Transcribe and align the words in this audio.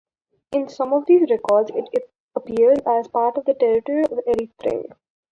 In 0.51 0.67
some 0.67 0.93
of 0.93 1.05
these 1.05 1.29
records 1.29 1.69
it 1.75 2.11
appears 2.35 2.79
as 2.87 3.07
part 3.09 3.37
of 3.37 3.45
the 3.45 3.53
territory 3.53 4.01
of 4.05 4.17
Erythrae. 4.25 4.91